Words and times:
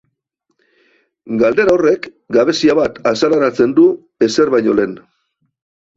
Galdera 1.43 1.75
horrek 1.79 2.09
gabezia 2.37 2.77
bat 2.81 2.97
azaleratzen 3.11 3.77
du, 3.81 3.87
ezer 4.29 4.53
baino 4.55 4.77
lehen. 4.81 5.01